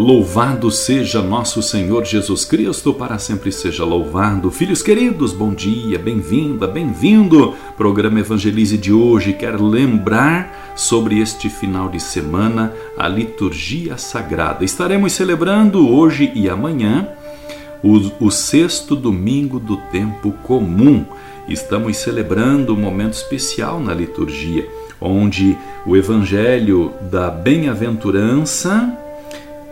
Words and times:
Louvado 0.00 0.70
seja 0.70 1.20
nosso 1.20 1.60
Senhor 1.60 2.06
Jesus 2.06 2.42
Cristo, 2.42 2.94
para 2.94 3.18
sempre 3.18 3.52
seja 3.52 3.84
louvado. 3.84 4.50
Filhos 4.50 4.80
queridos, 4.82 5.34
bom 5.34 5.52
dia, 5.52 5.98
bem-vinda, 5.98 6.66
bem-vindo. 6.66 7.54
Programa 7.76 8.18
Evangelize 8.18 8.78
de 8.78 8.94
hoje 8.94 9.34
quer 9.34 9.60
lembrar 9.60 10.72
sobre 10.74 11.18
este 11.18 11.50
final 11.50 11.90
de 11.90 12.00
semana 12.00 12.72
a 12.96 13.06
liturgia 13.06 13.98
sagrada. 13.98 14.64
Estaremos 14.64 15.12
celebrando 15.12 15.86
hoje 15.86 16.32
e 16.34 16.48
amanhã 16.48 17.06
o, 17.84 18.24
o 18.24 18.30
sexto 18.30 18.96
domingo 18.96 19.60
do 19.60 19.76
tempo 19.92 20.32
comum. 20.42 21.04
Estamos 21.46 21.98
celebrando 21.98 22.72
um 22.72 22.80
momento 22.80 23.12
especial 23.12 23.78
na 23.78 23.92
liturgia, 23.92 24.66
onde 24.98 25.58
o 25.84 25.94
Evangelho 25.94 26.90
da 27.10 27.30
Bem-aventurança 27.30 28.96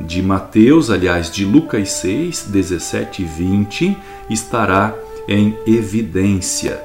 de 0.00 0.22
Mateus, 0.22 0.90
aliás, 0.90 1.30
de 1.30 1.44
Lucas 1.44 1.90
6, 1.92 2.46
17 2.48 3.22
e 3.22 3.24
20, 3.24 3.96
estará 4.28 4.94
em 5.28 5.56
evidência. 5.66 6.80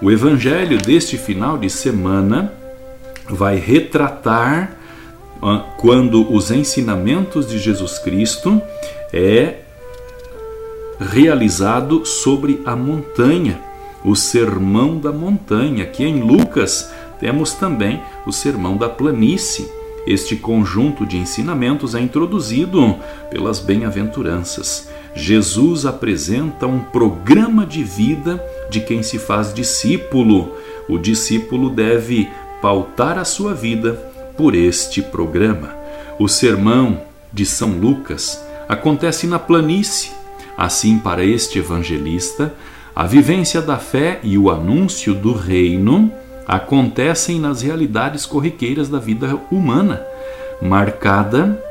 O 0.00 0.10
evangelho 0.10 0.78
deste 0.78 1.18
final 1.18 1.58
de 1.58 1.68
semana 1.68 2.52
vai 3.28 3.56
retratar 3.56 4.76
ah, 5.42 5.64
quando 5.78 6.32
os 6.32 6.50
ensinamentos 6.50 7.46
de 7.48 7.58
Jesus 7.58 7.98
Cristo 7.98 8.60
é 9.12 9.56
realizado 10.98 12.04
sobre 12.04 12.60
a 12.64 12.76
montanha, 12.76 13.60
o 14.04 14.14
sermão 14.14 14.98
da 14.98 15.12
montanha, 15.12 15.86
que 15.86 16.04
em 16.04 16.20
Lucas 16.20 16.90
temos 17.18 17.52
também 17.52 18.02
o 18.26 18.32
sermão 18.32 18.76
da 18.76 18.88
planície 18.88 19.79
este 20.06 20.36
conjunto 20.36 21.04
de 21.04 21.16
ensinamentos 21.16 21.94
é 21.94 22.00
introduzido 22.00 22.96
pelas 23.30 23.60
bem-aventuranças. 23.60 24.88
Jesus 25.14 25.84
apresenta 25.84 26.66
um 26.66 26.80
programa 26.80 27.66
de 27.66 27.82
vida 27.82 28.42
de 28.70 28.80
quem 28.80 29.02
se 29.02 29.18
faz 29.18 29.52
discípulo. 29.52 30.54
O 30.88 30.98
discípulo 30.98 31.68
deve 31.68 32.28
pautar 32.62 33.18
a 33.18 33.24
sua 33.24 33.52
vida 33.52 33.92
por 34.36 34.54
este 34.54 35.02
programa. 35.02 35.74
O 36.18 36.28
sermão 36.28 37.02
de 37.32 37.44
São 37.44 37.70
Lucas 37.70 38.42
acontece 38.68 39.26
na 39.26 39.38
planície. 39.38 40.12
Assim, 40.56 40.98
para 40.98 41.24
este 41.24 41.58
evangelista, 41.58 42.54
a 42.94 43.06
vivência 43.06 43.62
da 43.62 43.78
fé 43.78 44.20
e 44.22 44.36
o 44.36 44.50
anúncio 44.50 45.14
do 45.14 45.32
reino 45.32 46.12
acontecem 46.50 47.38
nas 47.38 47.62
realidades 47.62 48.26
corriqueiras 48.26 48.88
da 48.88 48.98
vida 48.98 49.38
humana, 49.52 50.04
marcada 50.60 51.62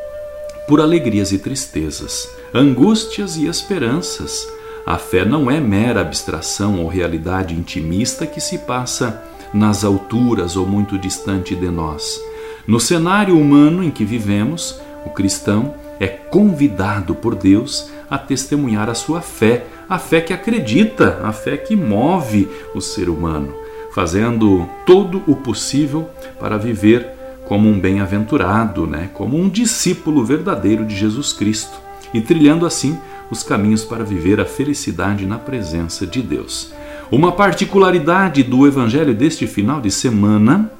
por 0.69 0.79
alegrias 0.79 1.33
e 1.33 1.37
tristezas, 1.37 2.29
angústias 2.53 3.35
e 3.35 3.45
esperanças. 3.45 4.47
A 4.85 4.97
fé 4.97 5.25
não 5.25 5.51
é 5.51 5.59
mera 5.59 5.99
abstração 5.99 6.79
ou 6.79 6.87
realidade 6.87 7.53
intimista 7.53 8.25
que 8.25 8.39
se 8.39 8.59
passa 8.59 9.21
nas 9.53 9.83
alturas 9.83 10.55
ou 10.55 10.65
muito 10.65 10.97
distante 10.97 11.57
de 11.57 11.69
nós. 11.69 12.17
No 12.65 12.79
cenário 12.79 13.37
humano 13.37 13.83
em 13.83 13.91
que 13.91 14.05
vivemos, 14.05 14.79
o 15.05 15.09
cristão 15.09 15.73
é 15.99 16.07
convidado 16.07 17.13
por 17.13 17.35
Deus 17.35 17.89
a 18.09 18.17
testemunhar 18.17 18.89
a 18.89 18.95
sua 18.95 19.19
fé, 19.19 19.65
a 19.89 19.99
fé 19.99 20.21
que 20.21 20.31
acredita, 20.31 21.19
a 21.21 21.33
fé 21.33 21.57
que 21.57 21.75
move 21.75 22.47
o 22.73 22.79
ser 22.79 23.09
humano 23.09 23.67
fazendo 23.99 24.65
todo 24.85 25.21
o 25.27 25.35
possível 25.35 26.09
para 26.39 26.57
viver 26.57 27.05
como 27.45 27.67
um 27.67 27.77
bem-aventurado, 27.77 28.87
né? 28.87 29.09
como 29.13 29.37
um 29.37 29.49
discípulo 29.49 30.23
verdadeiro 30.23 30.85
de 30.85 30.95
Jesus 30.95 31.33
Cristo 31.33 31.77
e 32.13 32.21
trilhando 32.21 32.65
assim 32.65 32.97
os 33.29 33.43
caminhos 33.43 33.83
para 33.83 34.05
viver 34.05 34.39
a 34.39 34.45
felicidade 34.45 35.25
na 35.25 35.37
presença 35.37 36.07
de 36.07 36.21
Deus. 36.21 36.71
Uma 37.11 37.33
particularidade 37.33 38.41
do 38.41 38.65
evangelho 38.65 39.13
deste 39.13 39.45
final 39.45 39.81
de 39.81 39.91
semana 39.91 40.71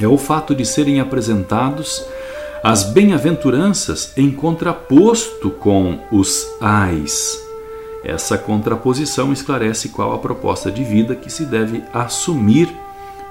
é 0.00 0.08
o 0.08 0.16
fato 0.16 0.54
de 0.54 0.64
serem 0.64 1.00
apresentados 1.00 2.02
as 2.64 2.82
bem-aventuranças 2.82 4.14
em 4.16 4.30
contraposto 4.30 5.50
com 5.50 5.98
os 6.10 6.46
ais. 6.62 7.47
Essa 8.08 8.38
contraposição 8.38 9.34
esclarece 9.34 9.90
qual 9.90 10.14
a 10.14 10.18
proposta 10.18 10.70
de 10.72 10.82
vida 10.82 11.14
que 11.14 11.30
se 11.30 11.44
deve 11.44 11.84
assumir 11.92 12.74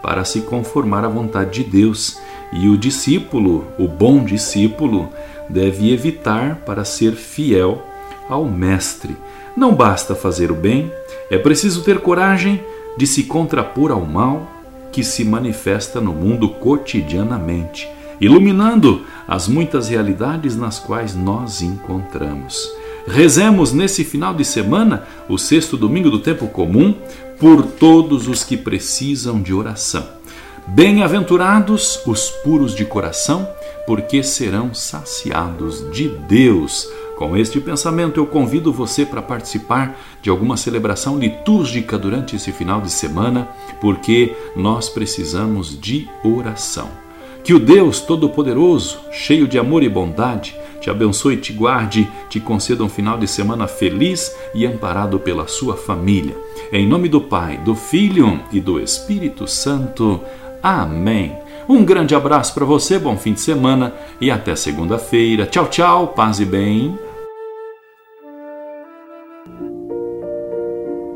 para 0.03 0.23
se 0.23 0.41
conformar 0.41 1.03
à 1.03 1.07
vontade 1.07 1.63
de 1.63 1.69
Deus, 1.69 2.19
e 2.53 2.69
o 2.69 2.77
discípulo, 2.77 3.65
o 3.79 3.87
bom 3.87 4.23
discípulo, 4.23 5.09
deve 5.49 5.91
evitar 5.91 6.57
para 6.57 6.85
ser 6.85 7.13
fiel 7.13 7.81
ao 8.29 8.45
Mestre. 8.45 9.17
Não 9.55 9.73
basta 9.73 10.13
fazer 10.13 10.51
o 10.51 10.55
bem, 10.55 10.91
é 11.31 11.39
preciso 11.39 11.83
ter 11.83 11.99
coragem 11.99 12.63
de 12.95 13.07
se 13.07 13.23
contrapor 13.23 13.91
ao 13.91 14.05
mal 14.05 14.47
que 14.91 15.03
se 15.03 15.25
manifesta 15.25 15.99
no 15.99 16.13
mundo 16.13 16.49
cotidianamente, 16.49 17.89
iluminando 18.21 19.03
as 19.27 19.47
muitas 19.47 19.89
realidades 19.89 20.55
nas 20.55 20.77
quais 20.77 21.15
nos 21.15 21.63
encontramos. 21.63 22.71
Rezemos 23.07 23.71
nesse 23.71 24.03
final 24.03 24.33
de 24.33 24.43
semana, 24.43 25.07
o 25.29 25.37
sexto 25.37 25.77
domingo 25.77 26.11
do 26.11 26.19
tempo 26.19 26.47
comum, 26.47 26.93
por 27.39 27.63
todos 27.63 28.27
os 28.27 28.43
que 28.43 28.57
precisam 28.57 29.41
de 29.41 29.53
oração. 29.53 30.05
Bem-aventurados 30.67 32.01
os 32.05 32.29
puros 32.29 32.75
de 32.75 32.83
coração, 32.83 33.47
porque 33.85 34.21
serão 34.21 34.73
saciados 34.73 35.89
de 35.91 36.09
Deus. 36.27 36.89
Com 37.17 37.37
este 37.37 37.61
pensamento, 37.61 38.19
eu 38.19 38.27
convido 38.27 38.73
você 38.73 39.05
para 39.05 39.21
participar 39.21 39.97
de 40.21 40.29
alguma 40.29 40.57
celebração 40.57 41.17
litúrgica 41.17 41.97
durante 41.97 42.35
esse 42.35 42.51
final 42.51 42.81
de 42.81 42.91
semana, 42.91 43.47
porque 43.79 44.35
nós 44.53 44.89
precisamos 44.89 45.79
de 45.79 46.09
oração. 46.25 46.89
Que 47.41 47.53
o 47.53 47.59
Deus 47.59 48.01
Todo-Poderoso, 48.01 48.99
cheio 49.13 49.47
de 49.47 49.57
amor 49.57 49.81
e 49.81 49.87
bondade, 49.87 50.53
te 50.87 50.91
abençoe, 50.91 51.35
te 51.35 51.51
guarde, 51.51 52.07
te 52.29 52.39
conceda 52.39 52.81
um 52.81 52.87
final 52.87 53.17
de 53.17 53.27
semana 53.27 53.67
feliz 53.67 54.33
e 54.55 54.65
amparado 54.65 55.19
pela 55.19 55.45
sua 55.45 55.75
família. 55.75 56.33
Em 56.71 56.87
nome 56.87 57.09
do 57.09 57.19
Pai, 57.19 57.57
do 57.57 57.75
Filho 57.75 58.39
e 58.53 58.61
do 58.61 58.79
Espírito 58.79 59.45
Santo. 59.47 60.21
Amém. 60.63 61.35
Um 61.67 61.83
grande 61.83 62.15
abraço 62.15 62.53
para 62.53 62.63
você, 62.63 62.97
bom 62.97 63.17
fim 63.17 63.33
de 63.33 63.41
semana 63.41 63.93
e 64.21 64.31
até 64.31 64.55
segunda-feira. 64.55 65.45
Tchau, 65.45 65.67
tchau, 65.67 66.07
paz 66.07 66.39
e 66.39 66.45
bem. 66.45 66.97